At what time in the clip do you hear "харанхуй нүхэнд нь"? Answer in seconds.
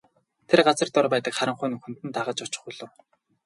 1.35-2.13